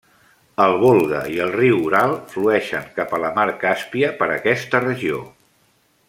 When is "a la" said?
3.17-3.31